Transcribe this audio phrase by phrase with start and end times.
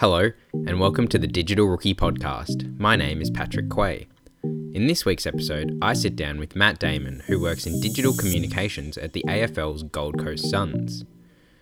[0.00, 2.76] Hello, and welcome to the Digital Rookie Podcast.
[2.80, 4.08] My name is Patrick Quay.
[4.42, 8.98] In this week's episode, I sit down with Matt Damon, who works in digital communications
[8.98, 11.04] at the AFL's Gold Coast Suns.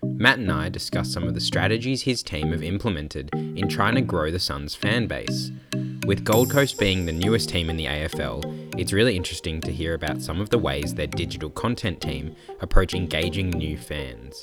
[0.01, 4.01] Matt and I discuss some of the strategies his team have implemented in trying to
[4.01, 5.51] grow the Suns fan base.
[6.07, 9.93] With Gold Coast being the newest team in the AFL, it's really interesting to hear
[9.93, 14.41] about some of the ways their digital content team approach engaging new fans.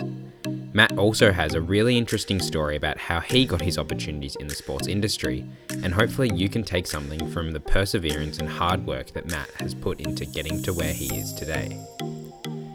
[0.72, 4.54] Matt also has a really interesting story about how he got his opportunities in the
[4.54, 5.44] sports industry,
[5.82, 9.74] and hopefully you can take something from the perseverance and hard work that Matt has
[9.74, 11.76] put into getting to where he is today.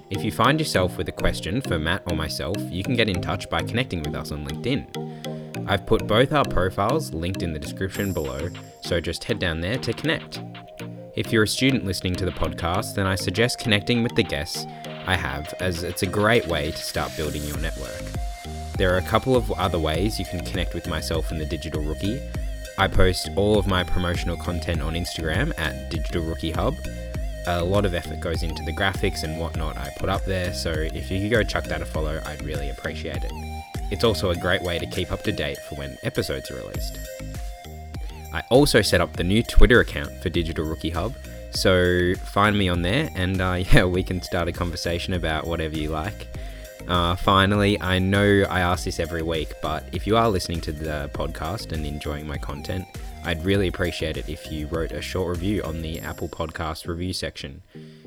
[0.09, 3.22] If you find yourself with a question for Matt or myself, you can get in
[3.22, 5.66] touch by connecting with us on LinkedIn.
[5.67, 8.50] I've put both our profiles linked in the description below,
[8.81, 10.41] so just head down there to connect.
[11.16, 14.66] If you're a student listening to the podcast, then I suggest connecting with the guests
[15.05, 18.02] I have, as it's a great way to start building your network.
[18.77, 21.81] There are a couple of other ways you can connect with myself and the Digital
[21.81, 22.22] Rookie.
[22.78, 26.75] I post all of my promotional content on Instagram at Digital Rookie Hub.
[27.47, 30.72] A lot of effort goes into the graphics and whatnot I put up there, so
[30.72, 33.31] if you could go chuck that a follow, I'd really appreciate it.
[33.92, 36.97] It's also a great way to keep up to date for when episodes are released.
[38.34, 41.14] I also set up the new Twitter account for Digital Rookie Hub,
[41.56, 45.78] so find me on there and uh, yeah, we can start a conversation about whatever
[45.78, 46.28] you like.
[46.88, 50.72] Uh, finally, I know I ask this every week, but if you are listening to
[50.72, 52.86] the podcast and enjoying my content,
[53.23, 57.12] I'd really appreciate it if you wrote a short review on the Apple Podcast review
[57.12, 57.64] section.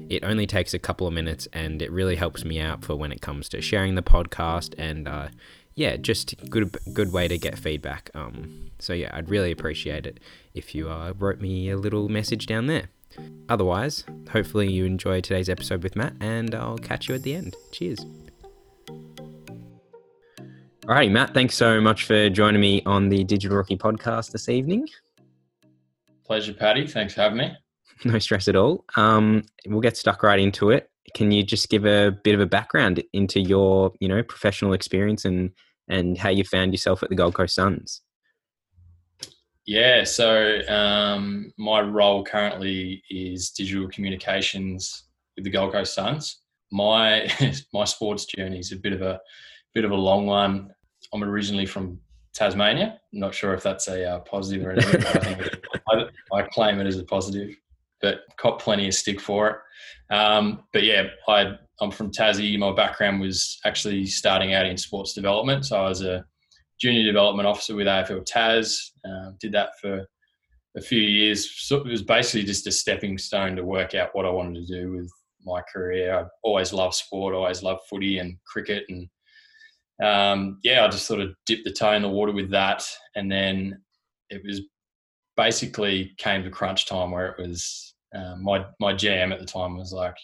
[0.08, 3.10] It only takes a couple of minutes and it really helps me out for when
[3.10, 5.28] it comes to sharing the podcast and uh,
[5.74, 8.10] yeah, just good good way to get feedback.
[8.14, 10.20] Um, so yeah, I'd really appreciate it
[10.54, 12.90] if you uh, wrote me a little message down there.
[13.48, 17.56] Otherwise, hopefully you enjoy today's episode with Matt, and I'll catch you at the end.
[17.72, 18.04] Cheers.
[20.88, 24.48] All right, Matt, thanks so much for joining me on the Digital Rookie podcast this
[24.48, 24.88] evening.
[26.24, 26.86] Pleasure, Patty.
[26.86, 27.52] Thanks for having me.
[28.04, 28.84] No stress at all.
[28.94, 30.88] Um, we'll get stuck right into it.
[31.14, 35.24] Can you just give a bit of a background into your, you know, professional experience
[35.24, 35.50] and
[35.88, 38.02] and how you found yourself at the Gold Coast Suns?
[39.68, 45.04] Yeah, so um, my role currently is digital communications
[45.36, 46.38] with the Gold Coast Suns.
[46.72, 47.28] My
[47.74, 49.20] my sports journey is a bit of a
[49.74, 50.70] bit of a long one.
[51.12, 52.00] I'm originally from
[52.32, 52.98] Tasmania.
[53.12, 55.02] I'm not sure if that's a uh, positive or anything.
[55.90, 57.54] I, I, claim it as a positive,
[58.00, 60.14] but caught plenty of stick for it.
[60.14, 62.58] Um, but yeah, I, I'm from Tassie.
[62.58, 65.66] My background was actually starting out in sports development.
[65.66, 66.24] So I was a
[66.80, 68.92] junior development officer with AFL Tas.
[69.04, 70.06] Uh, did that for
[70.76, 71.50] a few years.
[71.66, 74.80] So it was basically just a stepping stone to work out what I wanted to
[74.80, 75.10] do with
[75.44, 76.18] my career.
[76.18, 79.08] I always loved sport, always loved footy and cricket, and
[80.02, 83.30] um, yeah, I just sort of dipped the toe in the water with that, and
[83.30, 83.82] then
[84.30, 84.62] it was
[85.36, 89.76] basically came to crunch time where it was um, my my GM at the time
[89.76, 90.16] was like,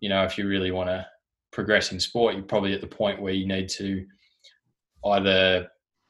[0.00, 1.06] you know, if you really want to
[1.52, 4.04] progress in sport, you're probably at the point where you need to
[5.06, 5.68] either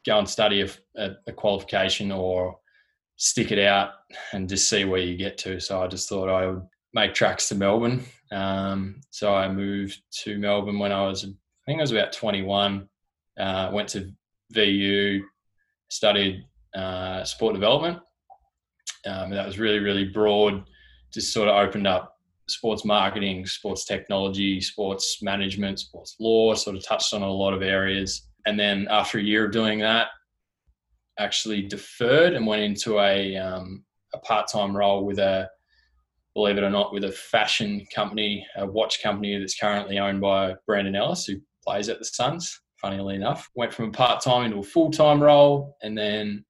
[0.08, 2.58] go and study a, a, qualification or
[3.16, 3.90] stick it out
[4.32, 5.60] and just see where you get to.
[5.60, 6.62] So I just thought I would
[6.94, 8.02] make tracks to Melbourne.
[8.32, 11.28] Um, so I moved to Melbourne when I was, I
[11.66, 12.88] think I was about 21.
[13.38, 14.10] Uh, went to
[14.52, 15.22] VU,
[15.90, 16.44] studied
[16.74, 17.98] uh, sport development.
[19.06, 20.64] Um, that was really, really broad.
[21.12, 22.16] Just sort of opened up
[22.48, 26.54] sports marketing, sports technology, sports management, sports law.
[26.54, 29.80] Sort of touched on a lot of areas and then after a year of doing
[29.80, 30.08] that,
[31.18, 35.48] actually deferred and went into a um, a part time role with a
[36.34, 40.54] believe it or not with a fashion company, a watch company that's currently owned by
[40.66, 42.60] Brandon Ellis, who plays at the Suns.
[42.80, 46.44] Funnily enough, went from a part time into a full time role, and then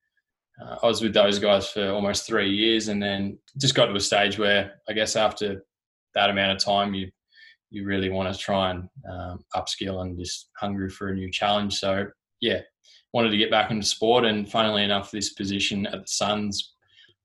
[0.62, 3.94] uh, I was with those guys for almost three years, and then just got to
[3.94, 5.64] a stage where I guess after
[6.14, 7.10] that amount of time, you
[7.70, 11.74] you really want to try and um, upskill and just hungry for a new challenge.
[11.78, 12.06] So
[12.40, 12.60] yeah,
[13.12, 16.74] wanted to get back into sport, and funnily enough, this position at the Suns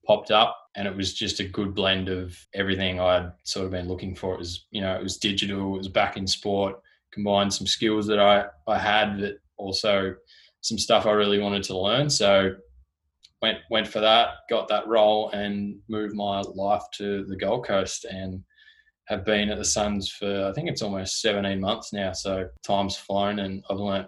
[0.06, 3.88] popped up, and it was just a good blend of everything I'd sort of been
[3.88, 4.34] looking for.
[4.34, 6.76] It was you know it was digital, it was back in sport,
[7.12, 10.16] combined some skills that I I had, but also
[10.62, 12.10] some stuff I really wanted to learn.
[12.10, 12.56] So
[13.42, 18.06] went went for that, got that role, and moved my life to the Gold Coast
[18.06, 18.44] and
[19.14, 22.14] have been at the Suns for I think it's almost 17 months now.
[22.14, 24.08] So time's flown, and I've learnt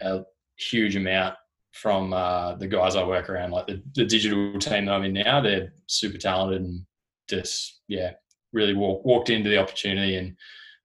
[0.00, 0.22] a
[0.56, 1.34] huge amount
[1.72, 3.50] from uh, the guys I work around.
[3.50, 6.86] Like the, the digital team that I'm in now, they're super talented and
[7.28, 8.12] just yeah,
[8.52, 10.36] really walk, walked into the opportunity and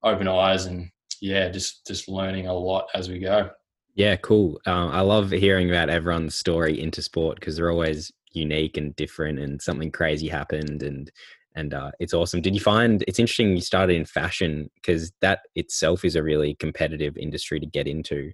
[0.04, 0.90] open eyes and
[1.22, 3.50] yeah, just just learning a lot as we go.
[3.96, 4.60] Yeah, cool.
[4.66, 9.40] Um, I love hearing about everyone's story into sport because they're always unique and different,
[9.40, 11.12] and something crazy happened, and
[11.56, 12.42] and uh, it's awesome.
[12.42, 16.56] Did you find it's interesting you started in fashion because that itself is a really
[16.56, 18.32] competitive industry to get into?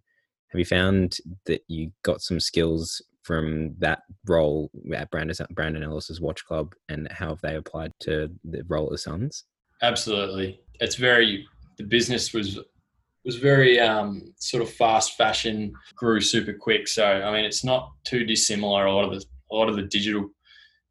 [0.49, 6.21] Have you found that you got some skills from that role at Brandon, Brandon Ellis's
[6.21, 9.45] Watch Club, and how have they applied to the role at the Suns?
[9.81, 11.45] Absolutely, it's very
[11.77, 12.59] the business was
[13.25, 16.87] was very um, sort of fast fashion, grew super quick.
[16.87, 18.85] So I mean, it's not too dissimilar.
[18.85, 20.29] A lot of the a lot of the digital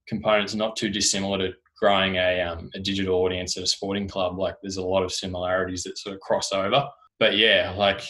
[0.08, 4.08] components are not too dissimilar to growing a um, a digital audience at a sporting
[4.08, 4.38] club.
[4.38, 6.86] Like there's a lot of similarities that sort of cross over.
[7.18, 8.02] But yeah, like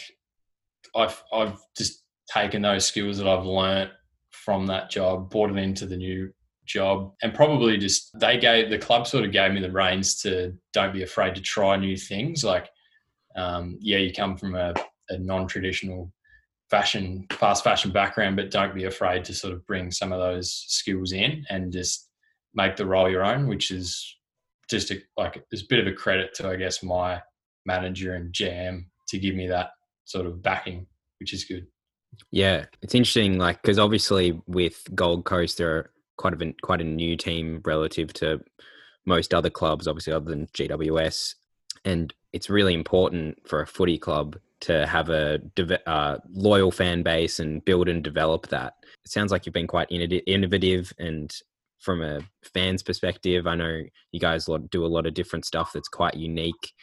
[0.95, 3.91] I've I've just taken those skills that I've learnt
[4.31, 6.31] from that job, brought it into the new
[6.65, 10.53] job, and probably just they gave the club sort of gave me the reins to
[10.73, 12.43] don't be afraid to try new things.
[12.43, 12.69] Like
[13.35, 14.73] um, yeah, you come from a,
[15.09, 16.11] a non-traditional
[16.69, 20.65] fashion, fast fashion background, but don't be afraid to sort of bring some of those
[20.67, 22.09] skills in and just
[22.55, 24.17] make the role your own, which is
[24.69, 27.21] just a, like it's a bit of a credit to I guess my
[27.65, 29.71] manager and GM to give me that
[30.05, 30.87] sort of backing,
[31.19, 31.67] which is good.
[32.31, 37.17] Yeah, it's interesting, like because obviously with Gold Coast, they're quite a quite a new
[37.17, 38.41] team relative to
[39.05, 41.35] most other clubs, obviously other than GWS
[41.85, 45.39] and it's really important for a footy club to have a
[45.85, 48.73] uh, loyal fan base and build and develop that.
[49.05, 51.31] It sounds like you've been quite innovative and
[51.85, 52.19] from a
[52.53, 56.73] fan's perspective, I know you guys do a lot of different stuff that's quite unique.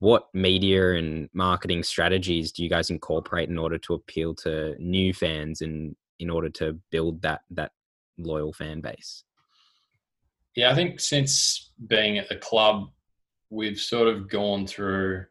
[0.00, 5.14] What media and marketing strategies do you guys incorporate in order to appeal to new
[5.14, 7.72] fans and in order to build that that
[8.18, 9.24] loyal fan base?
[10.56, 12.90] Yeah, I think since being at the club
[13.50, 15.24] we've sort of gone through,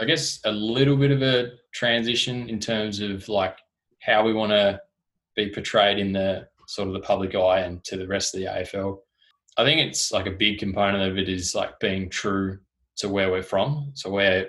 [0.00, 3.56] I guess, a little bit of a transition in terms of like
[4.00, 4.80] how we want to
[5.36, 8.46] be portrayed in the sort of the public eye and to the rest of the
[8.46, 8.98] AFL.
[9.56, 12.60] I think it's like a big component of it is like being true
[12.98, 13.90] to where we're from.
[13.94, 14.48] So we're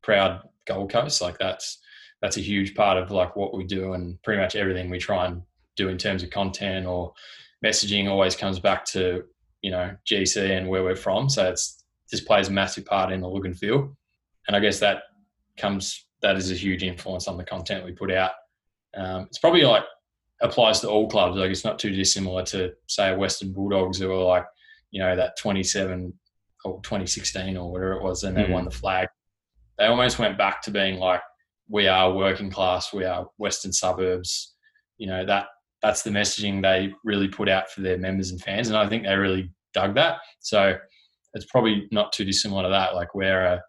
[0.00, 1.20] proud Gold Coast.
[1.20, 1.78] Like that's
[2.22, 5.26] that's a huge part of like what we do and pretty much everything we try
[5.26, 5.42] and
[5.76, 7.12] do in terms of content or
[7.64, 9.24] messaging always comes back to
[9.62, 11.28] you know GC and where we're from.
[11.28, 13.96] So it's just plays a massive part in the look and feel.
[14.46, 15.02] And I guess that
[15.56, 18.32] comes that is a huge influence on the content we put out.
[18.96, 19.82] Um, it's probably like
[20.40, 21.36] applies to all clubs.
[21.36, 24.46] Like it's not too dissimilar to say Western Bulldogs who were like,
[24.90, 26.12] you know, that 27
[26.64, 28.50] or 2016 or whatever it was, and they mm.
[28.52, 29.08] won the flag.
[29.78, 31.20] They almost went back to being like,
[31.68, 34.54] we are working class, we are Western suburbs.
[34.96, 35.46] You know that
[35.82, 39.04] that's the messaging they really put out for their members and fans, and I think
[39.04, 40.18] they really dug that.
[40.40, 40.76] So
[41.34, 42.94] it's probably not too dissimilar to that.
[42.94, 43.62] Like we're a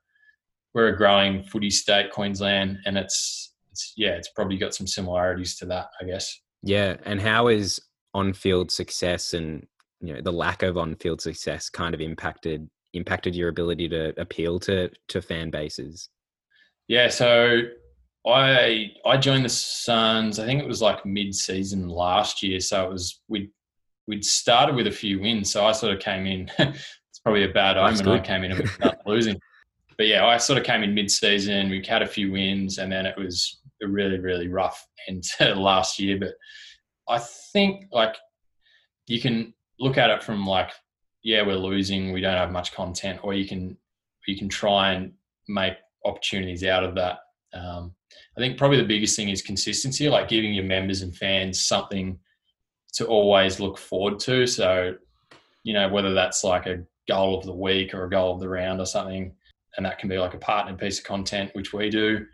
[0.74, 5.58] we're a growing footy state, Queensland, and it's it's yeah, it's probably got some similarities
[5.58, 6.40] to that, I guess.
[6.62, 7.80] Yeah, and how is
[8.14, 9.68] on-field success and
[10.02, 14.60] you know the lack of on-field success kind of impacted impacted your ability to appeal
[14.60, 16.10] to to fan bases?
[16.88, 17.62] Yeah, so
[18.28, 20.40] I I joined the Suns.
[20.40, 22.60] I think it was like mid-season last year.
[22.60, 23.52] So it was we
[24.08, 25.52] we'd started with a few wins.
[25.52, 28.08] So I sort of came in it's probably a bad omen.
[28.08, 29.40] I came in and we started losing.
[29.98, 31.70] But yeah, I sort of came in mid-season.
[31.70, 36.00] We had a few wins, and then it was really, really rough end to last
[36.00, 36.18] year.
[36.20, 36.36] But
[37.08, 37.20] I
[37.54, 38.16] think like
[39.08, 40.72] you can look at it from like,
[41.24, 42.12] yeah, we're losing.
[42.12, 43.78] We don't have much content, or you can
[44.28, 45.14] you can try and
[45.48, 45.74] make
[46.06, 47.20] opportunities out of that.
[47.54, 47.94] Um,
[48.38, 52.20] I think probably the biggest thing is consistency, like giving your members and fans something
[52.94, 54.48] to always look forward to.
[54.48, 54.96] So,
[55.64, 58.50] you know, whether that's like a goal of the week or a goal of the
[58.50, 59.34] round or something.
[59.78, 62.26] And that can be like a partnered piece of content, which we do.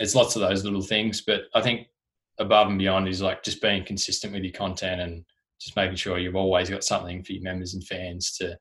[0.00, 1.22] It's lots of those little things.
[1.26, 1.88] But I think
[2.38, 5.24] above and beyond is like just being consistent with your content and
[5.60, 8.56] just making sure you've always got something for your members and fans to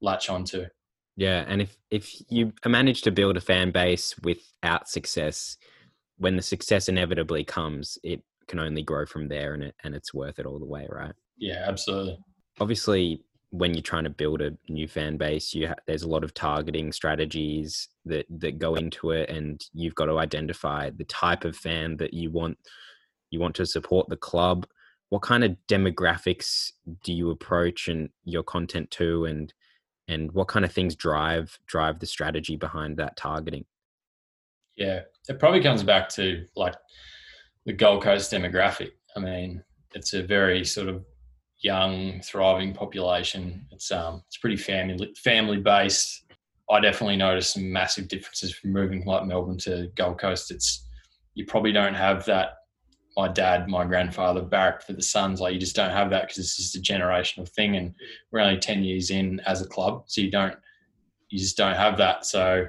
[0.00, 0.66] latch onto.
[1.16, 5.56] Yeah, and if if you manage to build a fan base without success,
[6.16, 10.14] when the success inevitably comes, it can only grow from there, and it and it's
[10.14, 11.14] worth it all the way, right?
[11.36, 12.18] Yeah, absolutely.
[12.58, 16.24] Obviously, when you're trying to build a new fan base, you ha- there's a lot
[16.24, 21.44] of targeting strategies that that go into it, and you've got to identify the type
[21.44, 22.58] of fan that you want
[23.30, 24.66] you want to support the club.
[25.08, 29.52] What kind of demographics do you approach and your content to, and
[30.06, 33.64] and what kind of things drive drive the strategy behind that targeting?
[34.76, 36.76] Yeah, it probably comes back to like
[37.66, 38.90] the Gold Coast demographic.
[39.16, 39.64] I mean,
[39.94, 41.04] it's a very sort of
[41.60, 43.66] young, thriving population.
[43.70, 46.24] It's um, it's pretty family family based.
[46.70, 50.50] I definitely noticed some massive differences from moving like Melbourne to Gold Coast.
[50.50, 50.86] It's
[51.34, 52.54] you probably don't have that
[53.16, 55.40] my dad, my grandfather barracked for the Suns.
[55.40, 57.94] Like you just don't have that because it's just a generational thing, and
[58.30, 60.56] we're only ten years in as a club, so you don't,
[61.28, 62.24] you just don't have that.
[62.24, 62.66] So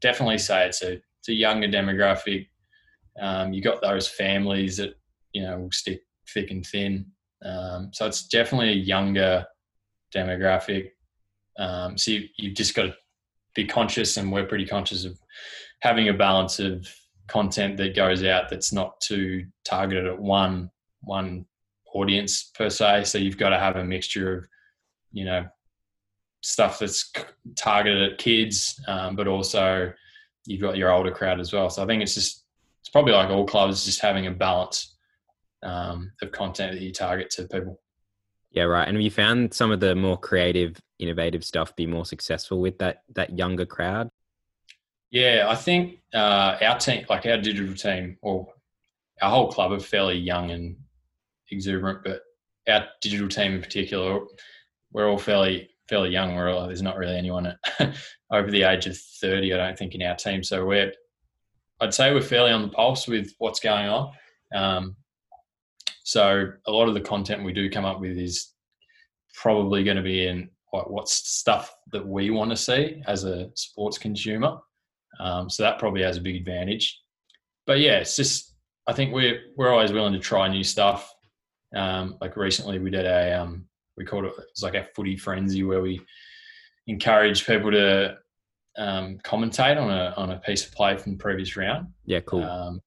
[0.00, 2.48] definitely say it's a it's a younger demographic.
[3.20, 4.94] Um, you got those families that
[5.32, 7.06] you know will stick thick and thin.
[7.44, 9.44] Um, so it's definitely a younger
[10.14, 10.90] demographic.
[11.58, 12.94] Um, so you, you've just got to
[13.54, 15.18] be conscious, and we're pretty conscious of
[15.80, 16.86] having a balance of
[17.28, 20.70] content that goes out that's not too targeted at one
[21.02, 21.44] one
[21.94, 23.04] audience per se.
[23.04, 24.48] So you've got to have a mixture of,
[25.12, 25.46] you know,
[26.42, 27.12] stuff that's
[27.56, 29.92] targeted at kids, um, but also
[30.46, 31.68] you've got your older crowd as well.
[31.70, 32.44] So I think it's just
[32.80, 34.91] it's probably like all clubs, just having a balance
[35.62, 37.80] um, of content that you target to people.
[38.52, 38.86] Yeah, right.
[38.86, 42.78] And have you found some of the more creative, innovative stuff be more successful with
[42.78, 44.10] that that younger crowd?
[45.10, 48.46] Yeah, I think uh, our team, like our digital team, or
[49.20, 50.76] our whole club, are fairly young and
[51.50, 52.00] exuberant.
[52.04, 52.20] But
[52.68, 54.20] our digital team in particular,
[54.92, 56.34] we're all fairly fairly young.
[56.34, 57.56] We're all, there's not really anyone
[58.30, 60.42] over the age of thirty, I don't think, in our team.
[60.42, 60.92] So we're,
[61.80, 64.12] I'd say we're fairly on the pulse with what's going on.
[64.54, 64.96] Um,
[66.04, 68.52] so a lot of the content we do come up with is
[69.34, 73.50] probably going to be in what, what's stuff that we want to see as a
[73.54, 74.58] sports consumer.
[75.20, 77.00] Um, so that probably has a big advantage.
[77.66, 78.54] But yeah, it's just
[78.86, 81.12] I think we're we're always willing to try new stuff.
[81.74, 83.66] Um, like recently, we did a um,
[83.96, 86.00] we called it it was like a footy frenzy where we
[86.86, 88.16] encourage people to
[88.76, 91.88] um, commentate on a on a piece of play from the previous round.
[92.04, 92.42] Yeah, cool.
[92.42, 92.80] Um,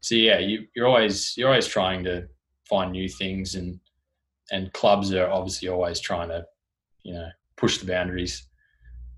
[0.00, 2.28] so yeah, you, you're always you're always trying to
[2.68, 3.80] find new things, and
[4.50, 6.44] and clubs are obviously always trying to
[7.02, 8.46] you know push the boundaries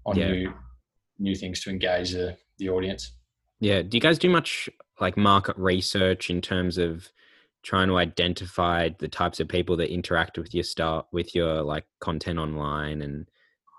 [0.07, 0.31] on yeah.
[0.31, 0.53] new
[1.19, 3.13] new things to engage the, the audience.
[3.61, 3.83] Yeah.
[3.83, 4.69] Do you guys do much
[5.01, 7.09] like market research in terms of
[7.63, 11.85] trying to identify the types of people that interact with your start with your like
[12.01, 13.29] content online and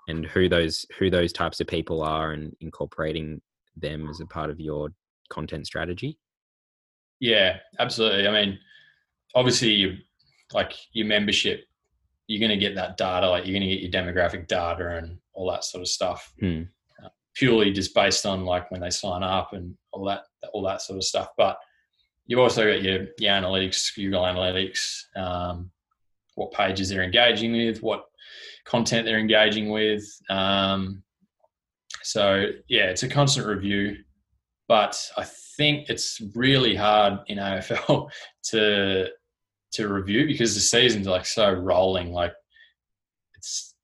[0.08, 3.40] and who those who those types of people are and incorporating
[3.76, 4.90] them as a part of your
[5.28, 6.18] content strategy?
[7.22, 8.28] Yeah, absolutely.
[8.28, 8.58] I mean,
[9.34, 9.96] obviously you
[10.52, 11.64] like your membership,
[12.26, 15.18] you're going to get that data, like you're going to get your demographic data and
[15.32, 16.32] all that sort of stuff.
[16.38, 16.62] Hmm
[17.34, 20.96] purely just based on like when they sign up and all that all that sort
[20.96, 21.28] of stuff.
[21.36, 21.58] But
[22.26, 25.70] you've also got your your analytics, Google Analytics, um,
[26.34, 28.04] what pages they're engaging with, what
[28.64, 30.04] content they're engaging with.
[30.28, 31.02] Um,
[32.02, 33.96] so yeah, it's a constant review,
[34.72, 35.24] but I
[35.58, 38.08] think it's really hard in AFL
[38.44, 39.08] to
[39.72, 42.10] to review because the season's like so rolling.
[42.10, 42.32] Like
[43.34, 43.74] it's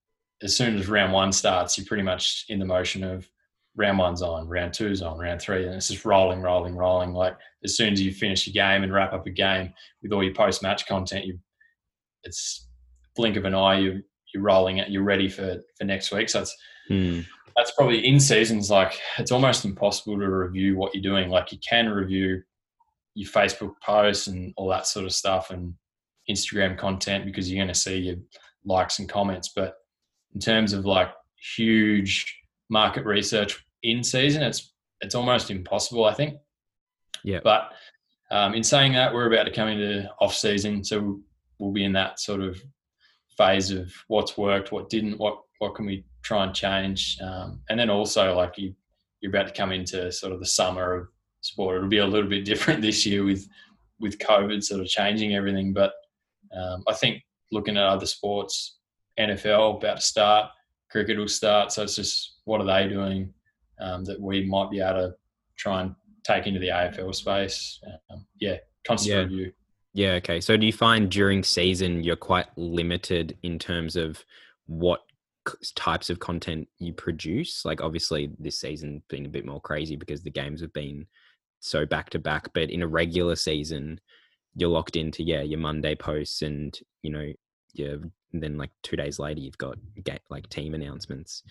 [0.43, 3.29] as soon as round one starts, you're pretty much in the motion of
[3.77, 7.13] round one's on, round two's on, round three, and it's just rolling, rolling, rolling.
[7.13, 10.25] Like as soon as you finish your game and wrap up a game with all
[10.25, 11.39] your post match content, you
[12.25, 12.67] it's
[13.15, 16.29] blink of an eye, you you're rolling it, you're ready for for next week.
[16.29, 16.57] So it's
[16.91, 17.25] mm.
[17.57, 21.31] that's probably in seasons like it's almost impossible to review what you're doing.
[21.31, 22.43] Like you can review
[23.15, 25.75] your Facebook posts and all that sort of stuff and
[26.31, 28.17] Instagram content because you're going to see your
[28.65, 29.75] likes and comments, but
[30.35, 31.09] in terms of like
[31.57, 36.37] huge market research in season, it's it's almost impossible, I think.
[37.25, 37.41] Yeah.
[37.43, 37.73] But
[38.31, 41.21] um, in saying that, we're about to come into off season, so
[41.59, 42.61] we'll be in that sort of
[43.39, 47.81] phase of what's worked, what didn't, what what can we try and change, um, and
[47.81, 48.75] then also like you
[49.21, 51.09] you're about to come into sort of the summer of
[51.41, 51.77] sport.
[51.77, 53.49] It'll be a little bit different this year with
[54.01, 55.93] with COVID sort of changing everything, but
[56.55, 58.79] um, I think looking at other sports,
[59.19, 60.51] NFL about to start,
[60.91, 63.33] cricket will start, so it's just what are they doing?
[63.81, 65.15] um, that we might be able to
[65.57, 67.81] try and take into the AFL space.
[68.11, 69.23] Um, yeah, constant yeah.
[69.23, 69.53] review.
[69.99, 70.13] Yeah.
[70.13, 70.41] Okay.
[70.41, 74.25] So do you find during season you're quite limited in terms of
[74.67, 75.01] what
[75.75, 77.65] types of content you produce?
[77.65, 81.09] Like obviously this season been a bit more crazy because the games have been
[81.59, 83.99] so back to back, but in a regular season,
[84.55, 87.33] you're locked into yeah your Monday posts and you know
[87.75, 87.97] yeah
[88.33, 91.43] then like two days later you've got get like team announcements.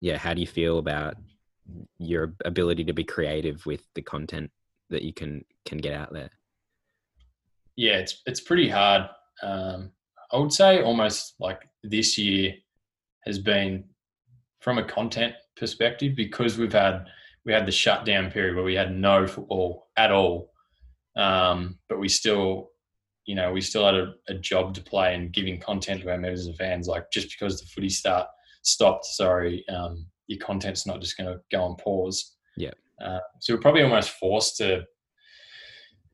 [0.00, 1.14] Yeah, how do you feel about
[1.98, 4.50] your ability to be creative with the content
[4.90, 6.30] that you can can get out there
[7.78, 9.08] yeah it's it's pretty hard
[9.42, 9.90] um,
[10.32, 12.52] i would say almost like this year
[13.24, 13.84] has been
[14.60, 17.06] from a content perspective because we've had
[17.46, 20.50] we had the shutdown period where we had no football at all
[21.16, 22.70] um, but we still
[23.24, 26.18] you know we still had a, a, job to play and giving content to our
[26.18, 28.26] members and fans like just because the footy start
[28.62, 32.36] stopped sorry um, your content's not just going to go on pause.
[32.56, 32.70] Yeah.
[33.04, 34.84] Uh, so we're probably almost forced to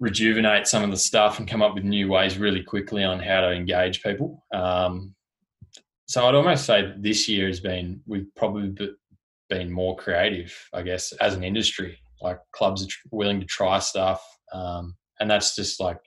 [0.04, 3.40] rejuvenate some of the stuff and come up with new ways really quickly on how
[3.40, 4.44] to engage people.
[4.52, 5.14] Um,
[6.06, 8.76] so I'd almost say this year has been we've probably
[9.48, 11.98] been more creative, I guess, as an industry.
[12.20, 15.98] Like clubs are willing to try stuff, um, and that's just like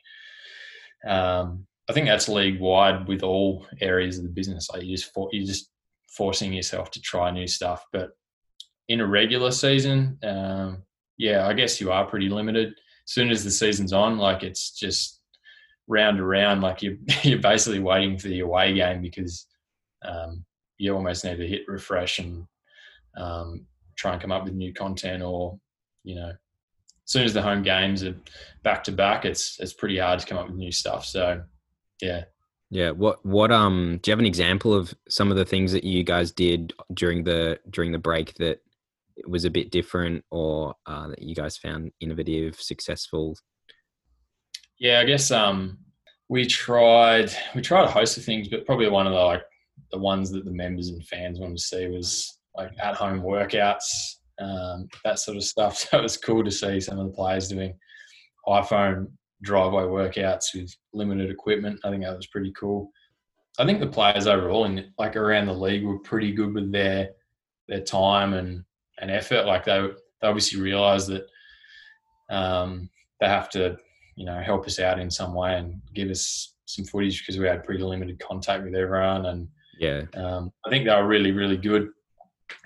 [1.08, 4.70] um, I think that's league wide with all areas of the business.
[4.72, 5.72] Like you just for, you just
[6.08, 8.12] forcing yourself to try new stuff, but
[8.90, 10.84] in a regular season, um,
[11.18, 12.74] yeah, I guess you are pretty limited.
[13.08, 15.22] Soon as the season's on, like it's just
[15.88, 19.48] round around, like you're you're basically waiting for the away game because
[20.06, 20.46] um,
[20.78, 22.46] you almost need to hit refresh and
[23.16, 25.58] um, try and come up with new content or
[26.04, 28.16] you know as soon as the home games are
[28.64, 31.06] back to back it's it's pretty hard to come up with new stuff.
[31.06, 31.42] So
[32.02, 32.26] yeah.
[32.70, 35.86] Yeah what what um do you have an example of some of the things that
[35.86, 38.60] you guys did during the during the break that
[39.28, 43.36] was a bit different or uh, that you guys found innovative successful
[44.80, 45.78] yeah i guess um
[46.30, 49.44] we tried we tried a host of things but probably one of the like
[49.92, 54.16] the ones that the members and fans wanted to see was like at home workouts,
[54.40, 55.78] um, that sort of stuff.
[55.92, 57.74] So it was cool to see some of the players doing
[58.48, 59.08] iPhone
[59.44, 61.80] driveway workouts with limited equipment.
[61.84, 62.92] I think that was pretty cool.
[63.60, 67.10] I think the players overall in like around the league were pretty good with their
[67.68, 68.64] their time and,
[69.00, 69.46] and effort.
[69.46, 69.90] Like they,
[70.22, 71.28] they obviously realise that
[72.30, 72.90] um,
[73.20, 73.78] they have to,
[74.16, 77.48] you know, help us out in some way and give us some footage because we
[77.48, 79.48] had pretty limited contact with everyone and
[79.80, 80.04] yeah.
[80.16, 81.90] Um, I think they were really, really good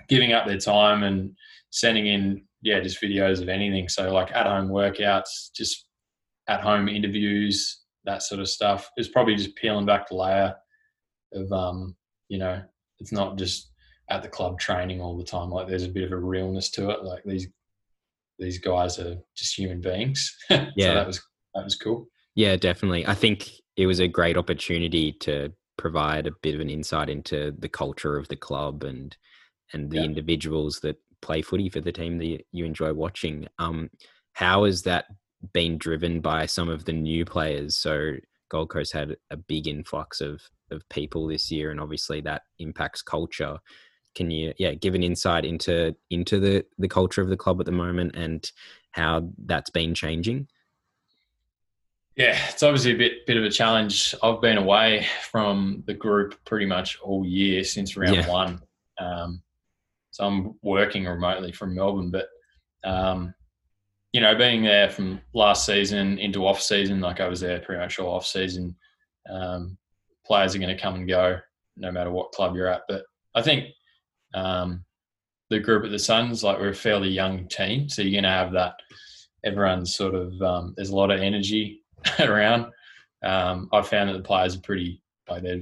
[0.08, 1.32] giving up their time and
[1.70, 3.88] sending in, yeah, just videos of anything.
[3.88, 5.86] So like at home workouts, just
[6.48, 8.90] at home interviews, that sort of stuff.
[8.96, 10.54] It's probably just peeling back the layer
[11.34, 11.96] of, um,
[12.28, 12.62] you know,
[12.98, 13.71] it's not just
[14.12, 15.50] at the club training all the time.
[15.50, 17.02] Like there's a bit of a realness to it.
[17.02, 17.48] Like these,
[18.38, 20.36] these guys are just human beings.
[20.50, 20.66] Yeah.
[20.76, 21.22] so that was,
[21.54, 22.06] that was cool.
[22.34, 23.06] Yeah, definitely.
[23.06, 27.54] I think it was a great opportunity to provide a bit of an insight into
[27.58, 29.16] the culture of the club and
[29.72, 30.04] and the yeah.
[30.04, 33.48] individuals that play footy for the team that you enjoy watching.
[33.58, 33.88] Um,
[34.34, 35.06] how has that
[35.54, 37.76] been driven by some of the new players?
[37.76, 38.16] So
[38.50, 43.02] Gold Coast had a big influx of of people this year, and obviously that impacts
[43.02, 43.58] culture.
[44.14, 47.66] Can you, yeah, give an insight into into the the culture of the club at
[47.66, 48.50] the moment and
[48.92, 50.48] how that's been changing?
[52.16, 54.14] Yeah, it's obviously a bit bit of a challenge.
[54.22, 58.28] I've been away from the group pretty much all year since round yeah.
[58.28, 58.60] one,
[58.98, 59.42] um,
[60.10, 62.10] so I'm working remotely from Melbourne.
[62.10, 62.28] But
[62.84, 63.34] um,
[64.12, 67.80] you know, being there from last season into off season, like I was there pretty
[67.80, 68.76] much all off season.
[69.30, 69.78] Um,
[70.26, 71.38] players are going to come and go
[71.76, 72.82] no matter what club you're at.
[72.88, 73.68] But I think
[74.34, 74.84] um,
[75.50, 78.30] the group at the Suns, like we're a fairly young team, so you're going to
[78.30, 78.74] have that.
[79.44, 81.82] Everyone's sort of um, there's a lot of energy
[82.20, 82.66] around.
[83.22, 85.56] Um, I've found that the players are pretty like they're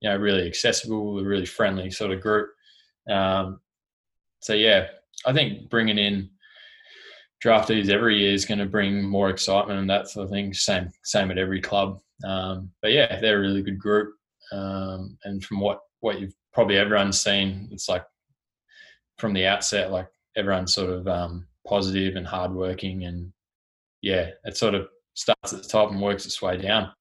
[0.00, 2.50] you know really accessible, really friendly sort of group.
[3.08, 3.60] Um,
[4.40, 4.88] so yeah,
[5.24, 6.30] I think bringing in
[7.44, 10.52] draftees every year is going to bring more excitement and that sort of thing.
[10.54, 12.00] Same same at every club.
[12.24, 14.14] Um, but yeah, they're a really good group.
[14.52, 18.04] Um, and from what what you've probably everyone's seen, it's like
[19.18, 23.32] from the outset, like everyone's sort of um, positive and hardworking, and
[24.02, 26.92] yeah, it sort of starts at the top and works its way down.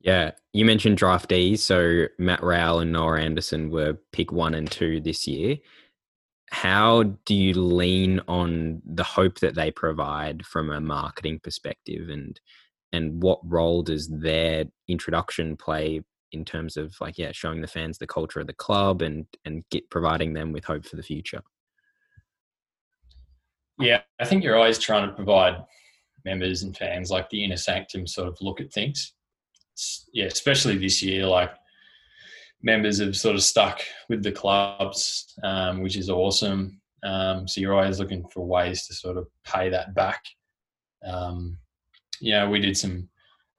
[0.00, 1.60] Yeah, you mentioned draftees.
[1.60, 5.56] So Matt Rowell and Noah Anderson were pick one and two this year.
[6.50, 12.38] How do you lean on the hope that they provide from a marketing perspective, and
[12.92, 17.96] and what role does their introduction play in terms of like yeah, showing the fans
[17.96, 21.40] the culture of the club and and get providing them with hope for the future?
[23.78, 25.56] Yeah, I think you're always trying to provide
[26.24, 29.14] members and fans like the inner sanctum sort of look at things.
[30.12, 31.50] Yeah, especially this year, like
[32.62, 36.80] members have sort of stuck with the clubs, um, which is awesome.
[37.02, 40.24] Um, so you're always looking for ways to sort of pay that back.
[41.04, 41.58] Um,
[42.22, 43.08] we did some,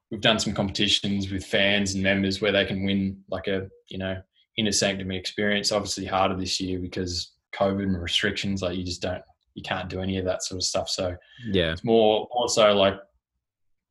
[0.10, 3.99] we've done some competitions with fans and members where they can win like a, you
[3.99, 4.19] know,
[4.58, 5.71] inner sanctum experience.
[5.71, 9.21] Obviously harder this year because COVID and restrictions, like you just don't
[9.55, 10.89] you can't do any of that sort of stuff.
[10.89, 11.15] So
[11.47, 12.95] yeah, it's more also like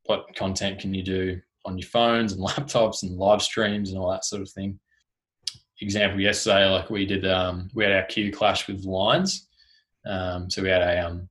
[0.06, 4.10] what content can you do on your phones and laptops and live streams and all
[4.10, 4.78] that sort of thing.
[5.80, 9.48] Example yesterday, like we did, um, we had our Q clash with Lions.
[10.06, 11.28] Um, so we had a um,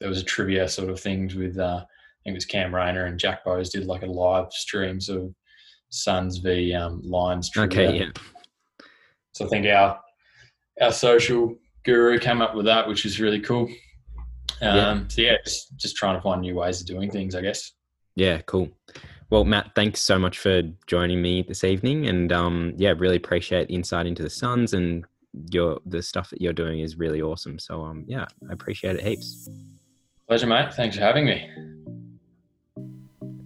[0.00, 3.06] there was a trivia sort of things with uh, I think it was Cam Rayner
[3.06, 5.34] and Jack Bowes did like a live stream sort of
[5.90, 7.50] Suns v um, Lions.
[7.50, 7.88] Trivia.
[7.88, 8.10] Okay, yeah.
[9.32, 10.00] So I think our
[10.80, 13.68] our social guru came up with that, which is really cool.
[14.60, 15.00] Um, yeah.
[15.08, 17.72] So yeah, just, just trying to find new ways of doing things, I guess.
[18.14, 18.68] Yeah, cool.
[19.30, 23.70] Well, Matt, thanks so much for joining me this evening, and um, yeah, really appreciate
[23.70, 25.06] insight into the Suns and
[25.50, 27.58] your the stuff that you're doing is really awesome.
[27.58, 29.48] So um, yeah, I appreciate it heaps.
[30.28, 30.74] Pleasure, mate.
[30.74, 31.48] Thanks for having me.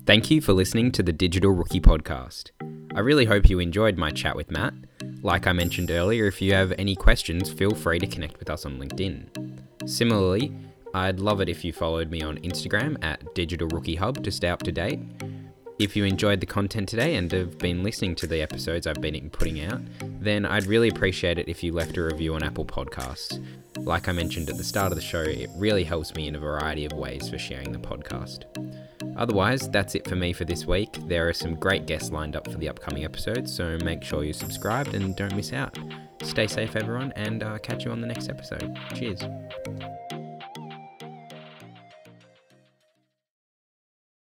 [0.06, 2.52] Thank you for listening to the Digital Rookie Podcast.
[2.94, 4.72] I really hope you enjoyed my chat with Matt.
[5.20, 8.64] Like I mentioned earlier, if you have any questions, feel free to connect with us
[8.64, 9.58] on LinkedIn.
[9.84, 10.54] Similarly,
[10.94, 14.46] I'd love it if you followed me on Instagram at Digital Rookie Hub to stay
[14.46, 15.00] up to date.
[15.78, 19.28] If you enjoyed the content today and have been listening to the episodes I've been
[19.28, 23.44] putting out, then I'd really appreciate it if you left a review on Apple Podcasts.
[23.76, 26.38] Like I mentioned at the start of the show, it really helps me in a
[26.38, 28.44] variety of ways for sharing the podcast.
[29.18, 30.96] Otherwise, that's it for me for this week.
[31.08, 34.32] There are some great guests lined up for the upcoming episodes, so make sure you're
[34.32, 35.78] subscribed and don't miss out.
[36.22, 38.78] Stay safe, everyone, and uh, catch you on the next episode.
[38.94, 39.22] Cheers.